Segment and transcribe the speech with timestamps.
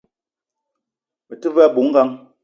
[1.27, 2.13] Me te ve a bou ngang